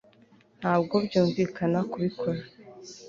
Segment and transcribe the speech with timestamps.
[0.59, 2.41] ntabwo byumvikana kubikora